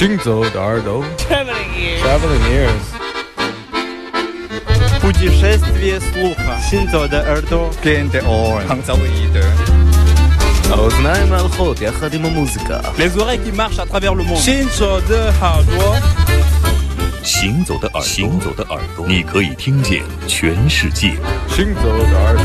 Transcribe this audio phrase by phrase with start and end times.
[0.00, 2.02] 行走的耳朵 Traveling ears.
[2.02, 2.84] Traveling ears
[5.00, 6.58] Путешествие слуха.
[6.68, 7.70] Синзо de Erdo.
[7.82, 8.66] Gen de oren.
[8.68, 9.44] Hangzauide.
[10.70, 14.42] האוזניים ההלכות יחד עם המוזיקה Les oreilles qui marchent à travers le monde.
[14.42, 16.02] Shinzo de Hardware.
[17.22, 21.14] 行走的耳朵，行走的耳朵，你可以听见全世界。
[21.48, 22.44] 行走的耳朵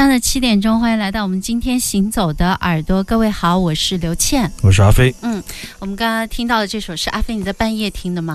[0.00, 3.04] 上的七点钟，欢迎来到我们今天行走的耳朵。
[3.04, 4.50] 各位好，我是刘倩。
[4.62, 5.42] 我是阿飞嗯
[5.80, 8.34] 我们刚刚听到的这首是阿飞，你在半夜听的吗？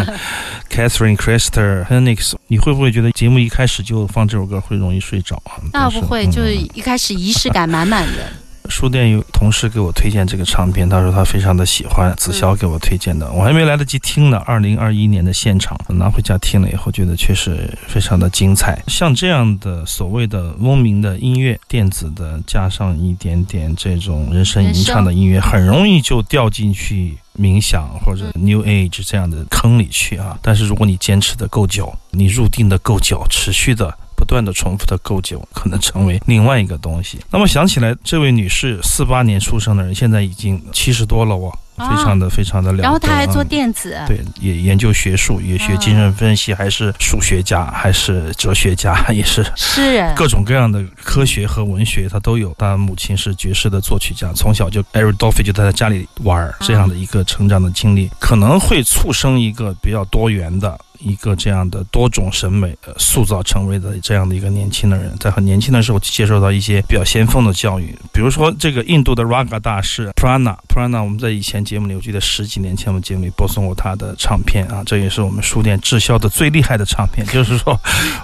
[0.70, 2.36] Catherine Crester Henix。
[2.46, 5.60] 你会不会觉得节目一开始就放这首歌会容易睡着啊？
[5.74, 8.32] 那不会，但就是嗯一开始仪式感满满的。
[8.68, 14.38] 书店有同事给我推荐这个唱片，他说他非常的喜欢，子骁给我推荐的，我还没来得及听呢。
[14.46, 18.82] 二零二一年的现场拿回家听了以后，觉得确实非常的精彩。
[18.86, 27.18] 像这样的所谓的嗡鸣的音乐，电子的加上一点点这种人声吟唱的音乐，很容易就掉进去。
[27.38, 37.20] 冥想或者 New Age 这样的坑里去啊，但是如果你坚持的够久，你入定的够久，持续的不断的重复的构建，可能成为另外一个东西。
[37.30, 42.82] 那么想起来，这位女士四八年出生的人，现在已经七十多了哦，啊非常的非常的了得。
[42.82, 50.12] 然后他还做嗯电子，对，也研究学术，也学精神分析，还是数学家，还是哲学家， 也是诗人。
[50.16, 52.52] 各种各样的科学和文学，他都有。
[52.58, 60.76] 他母亲是爵士的作曲家，从小就 Eric Dolphy 就在他家里玩儿，这样的一个成长的经历，可能会促生一个比较多元的。
[61.00, 77.78] 一个这样的多种审美，呃，塑造成为的这样的一个年轻的人，在很年轻的时候接受到一些比较先锋的教育，比如说这个印度的 Raga 大师 Prana，Prana，我们在以前节目里，我记得十几年前我们节目里播送过他的唱片啊，这也是我们书店滞销的最厉害的唱片， 就是说，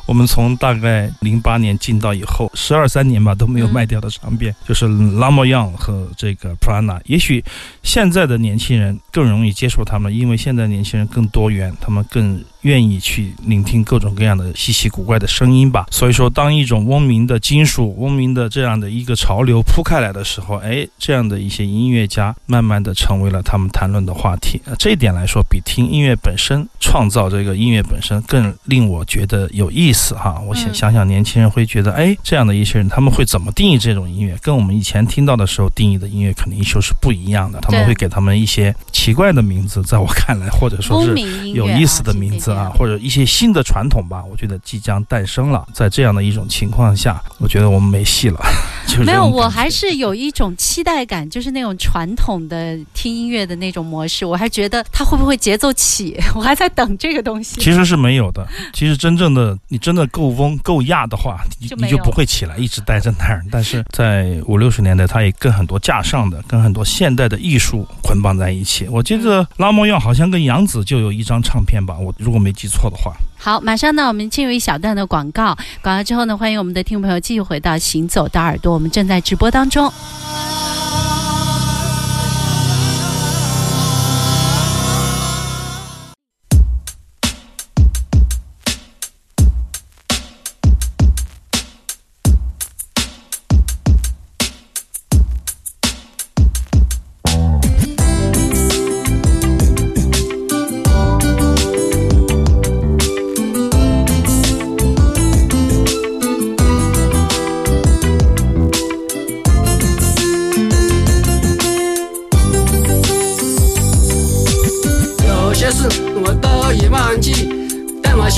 [0.07, 7.01] 我们从大概零八年进到以后，十二三年吧都没有卖掉的唱片， 就是 Lamo Young 和这个 Prana。
[7.05, 7.45] 也许
[7.83, 15.87] 现在的年轻人更容易接受他们，因为现在年轻人更多元，他们更愿意去聆听各种各样的稀奇古怪的声音吧。
[15.91, 24.61] 所以说，当一种嗡鸣的金属、嗡鸣的这样的一个潮流铺开来的时候，哎，这样的一些音乐家慢慢的成为了他们谈论的话题。
[24.65, 30.43] 呃这一点来说，比听音乐本身、创造这个音乐本身更令我觉得有意思哈。
[30.47, 34.37] 我想嗯想想，年轻人会觉得，哎，这样的一些人，他们会怎么定义这种音乐？
[34.43, 37.61] 跟我们以前听到的时候定义的音乐肯定就是不一样的。
[37.61, 41.15] 他们会给他们一些奇怪的名字，在我看来，或者说是
[41.51, 45.67] 有意思的名字啊，啊或者一些新的传统吧，我觉得即将诞生了。
[45.73, 48.41] 在这样的一种情况下，我觉得我们没戏了。
[48.87, 57.61] 就是没有，我还是有一种期待感，就是那种传统的听音乐的那种模式，我还觉得它会不会节奏起， 我还在等这个东西。
[57.61, 58.47] 其实是没有的。
[58.75, 63.43] 其实真正的你真的够嗡够亚的话，你就你就不会起来一直待在那儿。
[63.51, 68.87] 但是在五六十年代，它也跟很多架上的、跟很多现代的艺术捆绑在一起。
[68.89, 73.15] 我记得拉莫耀好像跟杨紫就有一张唱片吧，我如果没记错的话。
[73.39, 75.57] 好，马上呢，我们进入一小段的广告。
[75.83, 79.91] 广告之后呢，欢迎我们的听众朋友继续回到《行走的耳朵》，我们正在直播当中。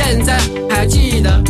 [0.09, 0.39] 现在
[0.71, 1.43] 还记得，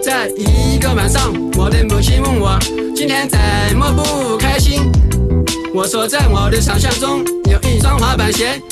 [0.00, 2.56] 在一个晚上，我的母亲问我
[2.94, 3.36] 今天怎
[3.76, 4.88] 么不开心。
[5.74, 8.62] 我说在我的想象中有一双滑板鞋，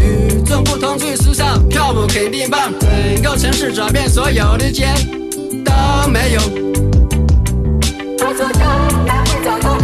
[0.00, 4.86] 与众不同最时尚，跳舞肯定棒，整个城市找遍所有的街
[5.64, 6.40] 都没有。
[8.16, 9.76] 他说将来会找到，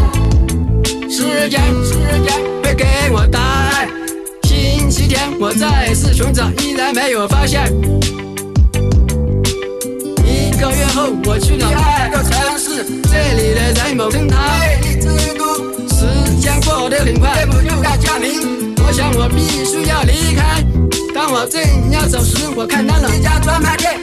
[1.10, 1.94] 时间时
[2.24, 3.88] 间会给我答案。
[4.44, 7.68] 星期天我再次寻找，依然没有发现。
[10.94, 15.08] 后我去了第二个城市，这里的人某正堂，魅力之
[15.38, 15.56] 都。
[15.88, 16.04] 时
[16.38, 18.74] 间过得很快，不就要降临？
[18.84, 20.62] 我想我必须要离开。
[21.14, 23.98] 当我正要走时，我看到了一家专卖店，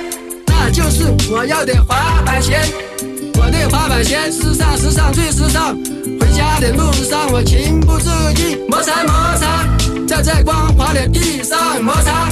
[0.48, 2.60] 那就是我要的滑板鞋。
[3.36, 5.78] 我的滑板鞋时尚，时尚最时尚。
[6.20, 9.68] 回家的路上，我情不自禁摩擦摩擦，
[10.08, 12.30] 在这光滑的地上摩擦。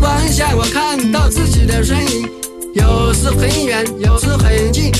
[0.00, 2.28] 光下，我看到自己的身影，
[2.74, 4.90] 有时很远，有时很近，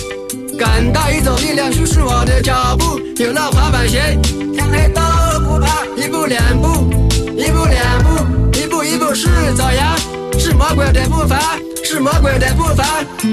[0.58, 3.00] 感到一种力量驱使我的脚步。
[3.16, 4.18] 有了滑板鞋，
[4.54, 5.00] 天黑都
[5.40, 6.92] 不怕，一步两步，
[7.36, 9.96] 一步两步，一步一步是走呀，
[10.38, 12.84] 是魔鬼的步伐，是魔鬼的步伐，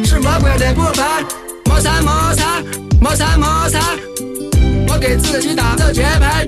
[0.05, 1.21] 是魔鬼的步伐，
[1.65, 2.63] 摩擦摩擦，
[3.01, 3.79] 摩擦摩擦。
[4.87, 6.47] 我给自己打着节拍，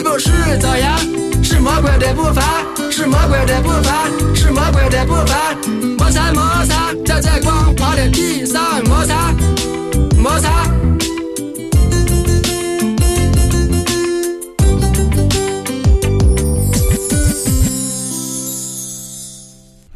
[0.00, 0.96] 一步是走摇，
[1.44, 5.54] 是魔鬼的步伐，是魔鬼的步伐，是魔鬼的步伐。
[5.98, 9.30] 摩擦摩擦，在这光滑的地上摩擦
[10.16, 10.66] 摩擦。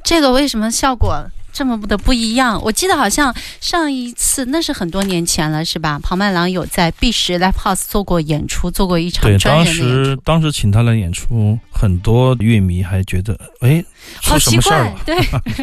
[0.03, 2.61] 这个为什么效果这么的不一样？
[2.63, 6.01] 我记得好像上一次那是很多年前了，是吧？
[6.03, 13.85] 庞麦郎有在 B 十 Live House 做过演出，做过一场对，当专人的演出，时当时请他来演出，很多乐迷还觉得，哎，
[14.23, 14.95] 好奇怪？。
[15.05, 15.17] 对，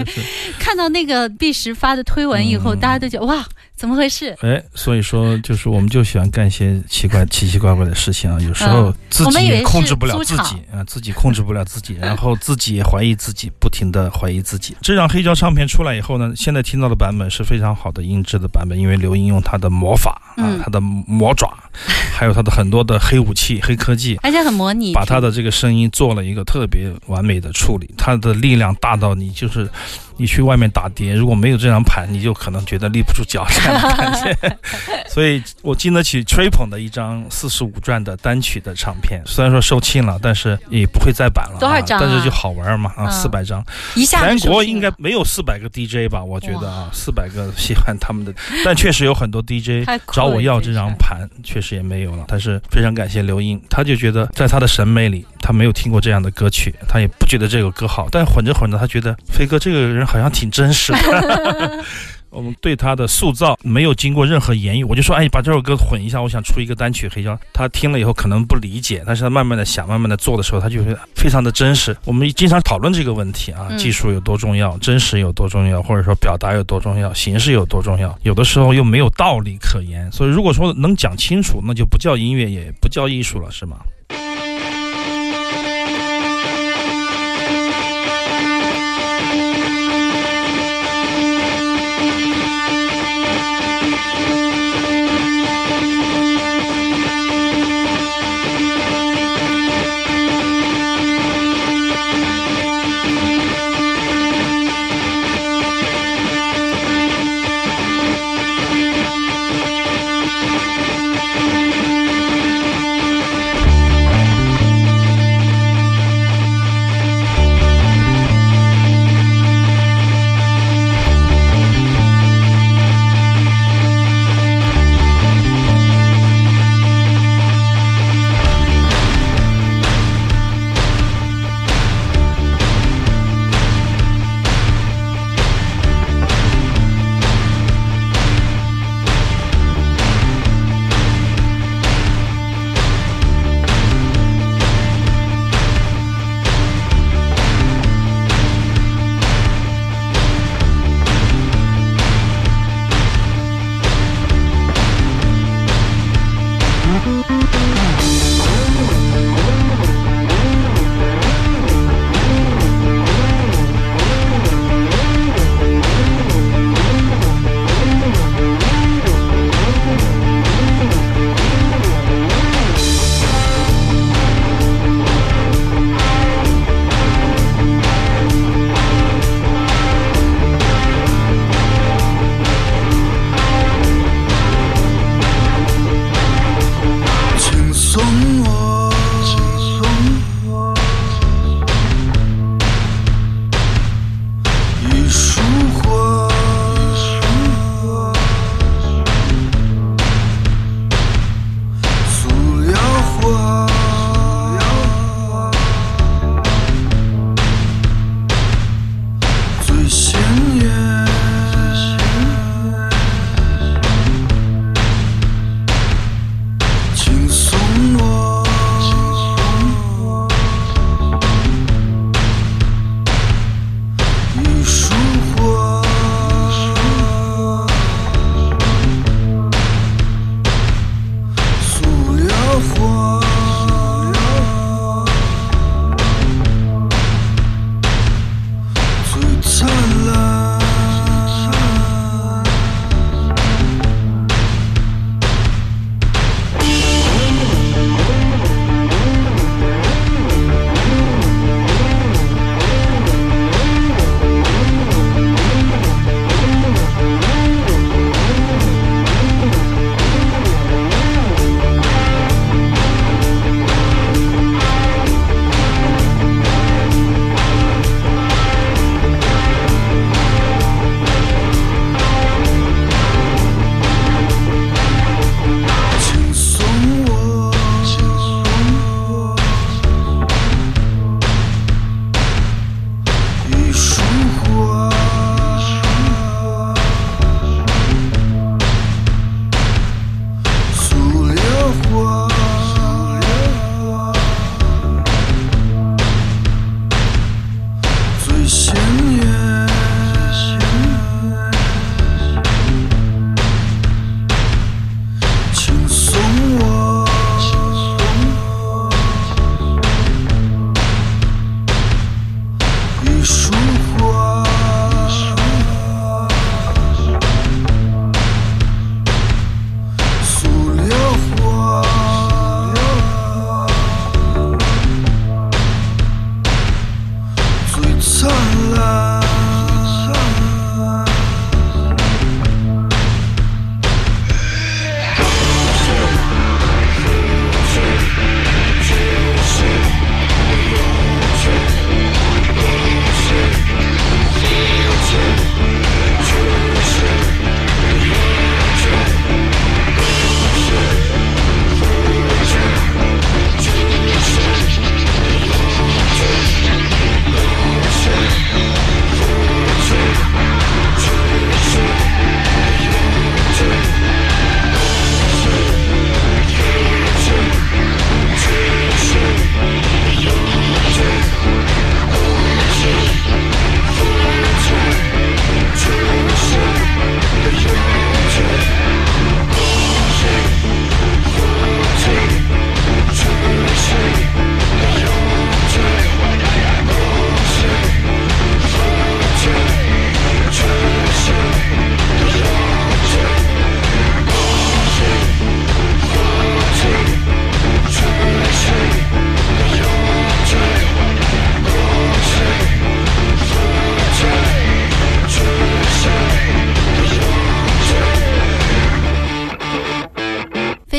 [0.59, 3.45] 看到那个 B 十发的推文以后，嗯大家都觉得哇，
[3.75, 4.35] 怎么回事？
[4.41, 8.39] 哎，所以说就是我们就喜欢干一些奇怪、奇奇怪怪的事情啊。
[8.41, 14.75] 有时候嗯自己也控制不了自己啊，自己控制不了自己，然后自己也怀疑自己，不停的怀疑自己。
[14.81, 24.17] 这张黑胶唱片出来以后呢，现在听到的版本是非常好的音质的版本，因为刘英用他的魔法啊嗯，他的魔爪，还有他的很多的黑武器、黑科技。
[24.21, 29.69] 而且很模拟，把他的这个声音做了一个特别完美的处理，他的力量大到你就是
[30.17, 34.57] 你去外面打碟，如果没有这张盘，你就可能觉得立不住脚 这样的感觉。
[35.09, 41.59] 所以我经得起吹捧的一张四十五转的单曲的唱片，虽然说售罄了，但是也不会再版了、啊。
[41.59, 43.63] 多少张啊但是就好玩嘛啊，嗯四百张，
[43.95, 46.23] 一下全国应该没有四百个 DJ 吧？
[46.23, 52.25] 我觉得啊，四百个喜欢他们的， 但确实有很多 DJ 找我要这张盘，确实也没有了。
[52.27, 61.83] 但是非常感谢刘英，他就觉得在他的审美里，他没有听过这样的歌曲，他也不觉得这首歌好，但混着混着，他觉得飞哥这个人好像挺真实的。
[62.31, 67.37] 我们对他的塑造没有经过任何言语，我就说，哎，把这首歌混一下，我想出一个单曲黑胶。
[67.51, 71.93] 他听了以后可能不理解，但是他慢慢的想，慢慢的做的时候，他就会非常的真实。
[72.05, 80.09] 我们经常讨论这个问题啊，嗯技术有多重要，真实有多重要，或者说表达有多重要，形式有多重要，有的时候又没有道理可言。
[80.09, 83.75] 所以如果说能讲清楚，那就不叫音乐，也不叫艺术了，是吗？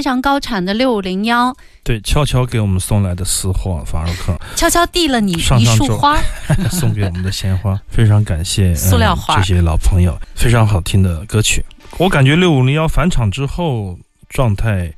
[0.02, 6.20] 非常高产的六五零幺，对，悄悄给我们送来的私货，法尔克悄悄递了你一上上周束花。
[6.72, 11.64] 送给我们的鲜花，非常感谢塑料花嗯、这些老朋友，非常好听的歌曲。
[11.98, 13.96] 我感觉六五零幺返场之后，
[14.28, 14.92] 状态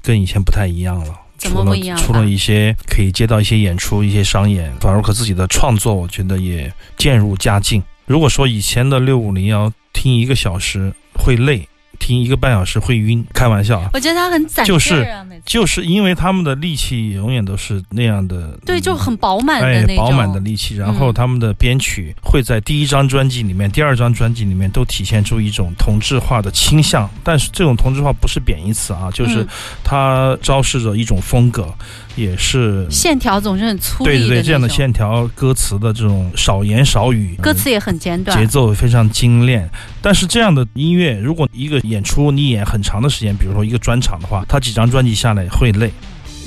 [0.00, 1.12] 跟以前不太一样了。
[1.36, 7.82] 怎么不一样除了除了一些可以接到一些演出、一些商演，法尔克自己的创作，我觉得也渐入佳境。
[8.06, 20.04] 如果说以前的六五零幺听一个小时会累，听一个半小时会晕，开玩笑啊，我觉得他很攒就是劲儿啊，每次就是因为他们的力气永远都是那样的，对，就很饱满哎的那种。
[20.04, 29.48] 饱满的力气，然后嗯他们的编曲会在第一张专辑里面、第二张专辑里面都体现出一种同质化的倾向，但是这种同质化不是贬义词啊，就是嗯
[29.82, 31.72] 它昭示着一种风格，
[32.16, 38.46] 也是线条总是很粗对对对这样的线条、歌词的这种少言少语，歌词也很简短节。
[38.46, 39.68] 奏非常精炼。
[40.00, 45.90] 但是这样的音乐，如果一个演出你演很长的时间，比如说一个专场的话，他几张专辑下来会累，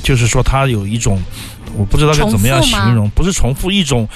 [0.03, 1.21] 就是说他有一种，
[1.75, 4.07] 我不知道该怎么样形容，不是重复一种。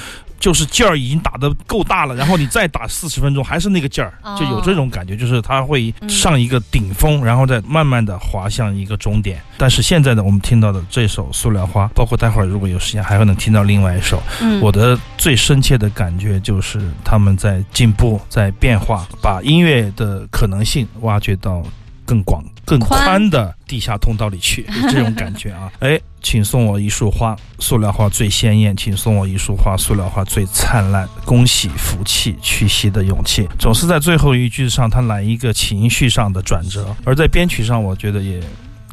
[0.41, 4.35] 就是劲儿已经打得够大了， 然后你再打四十分钟还是那个劲儿，哦。
[4.37, 9.41] 就有这种感觉，就是它会嗯上一个顶峰，然后再慢慢的滑向一个终点。
[9.57, 21.63] 但是现在呢我们听到的这首《塑料花》，包括待会儿如果有时间还会能听到另外一首，嗯，我的最深切的感觉就是他们在进步，在变化，把音乐的可能性挖掘到
[22.11, 25.71] 更广、更宽宽的地下通道里去，有 这种感觉啊！
[25.79, 31.07] 哎，请送我一束花，塑料花最鲜艳；请送我一束花，塑料花最灿烂。
[31.23, 38.41] 恭喜、福气、屈膝的勇气，总是在最后一句上，它来一个情绪上的转折，而在编曲上，我觉得也。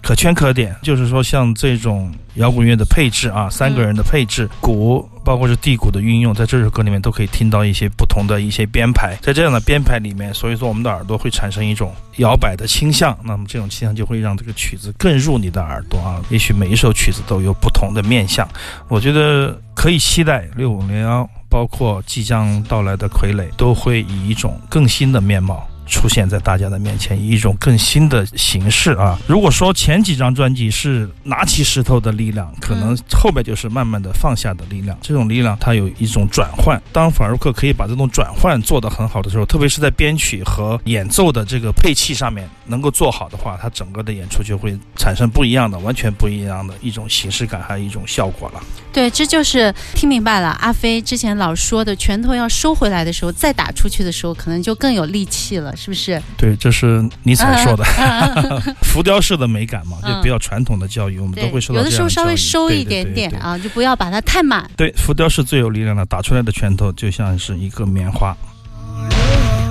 [0.02, 9.16] 可圈可点，就是说像这种摇滚乐的配置啊，三个人的配置，鼓包括是地鼓的运用，在这首歌里面都可以听到一些不同的一些编排。
[9.20, 16.22] 在这样的编排里面，所以说我们的耳朵会产生一种摇摆的倾向，那么这种倾向就会让这个曲子更入你的耳朵啊。
[16.30, 18.48] 也许每一首曲子都有不同的面相，
[18.88, 25.68] 我觉得可以期待六五零幺，包括即将到来的傀儡，都会以一种更新的面貌。
[25.88, 29.18] 出现在大家的面前，以一种更新的形式啊。
[29.26, 34.96] 如果说前几张专辑是拿起石头的力量，可能后边就是慢慢的放下的力量。
[35.02, 36.80] 这种力量它有一种转换。
[36.92, 48.60] 当法尔克可以把这种转换做得很好的时候，特别是在编曲和演奏的这个配器上面能够做好的话，它整个的演出就会产生不一样的、完全不一样的一种形式感，还有一种效果了。
[48.92, 50.48] 对，这就是听明白了。
[50.60, 56.20] 阿飞之前老说的，拳头要收回来的时候，再打出去的时候，可能就更有力气了，是不是？
[56.36, 64.68] 对，这是尼采说的嗯 浮雕式的美感嘛，就嗯比较传统的教育，我们都会，受到有的时候稍微收一点点啊，就不要把它太满。
[64.76, 68.36] 对，浮雕是最有力量的，打出来的拳头就像是一个棉花。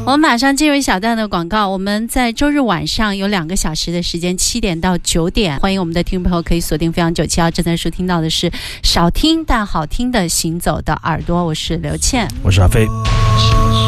[0.06, 1.68] 我们马上进入一小段的广告。
[1.68, 8.50] 我们在周日晚上有两个小时的时间，七点到九点，欢迎我们的听众朋友可以锁定飞扬九七幺，正在收听到的是
[8.84, 12.26] 少听但好听的《行走的耳朵》，我是刘倩。
[12.42, 12.86] 我是阿飞。
[12.86, 13.87] 小